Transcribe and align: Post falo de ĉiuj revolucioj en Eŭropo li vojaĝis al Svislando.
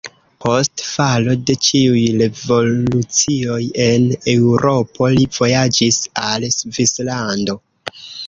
Post 0.43 0.83
falo 0.91 1.33
de 1.49 1.55
ĉiuj 1.67 2.05
revolucioj 2.21 3.59
en 3.85 4.07
Eŭropo 4.35 5.11
li 5.19 5.27
vojaĝis 5.37 5.99
al 6.31 6.49
Svislando. 6.57 7.59